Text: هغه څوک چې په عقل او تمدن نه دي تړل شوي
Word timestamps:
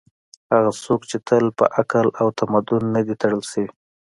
هغه 0.53 0.71
څوک 0.83 1.01
چې 1.09 1.17
په 1.57 1.65
عقل 1.79 2.07
او 2.21 2.27
تمدن 2.39 2.83
نه 2.95 3.01
دي 3.05 3.15
تړل 3.21 3.41
شوي 3.51 3.69